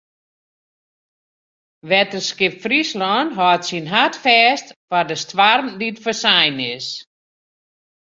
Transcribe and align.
Wetterskip 1.89 2.53
Fryslân 2.63 3.27
hâldt 3.37 3.63
syn 3.69 3.85
hart 3.93 4.15
fêst 4.23 4.67
foar 4.87 5.05
de 5.09 5.17
stoarm 5.23 5.65
dy't 5.79 6.01
foarsein 6.03 6.55
is. 6.75 6.87